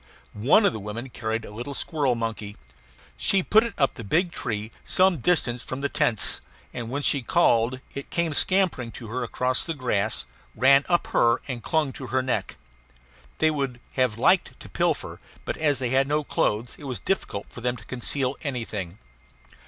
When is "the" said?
0.73-0.79, 3.93-4.03, 5.81-5.89, 9.63-9.75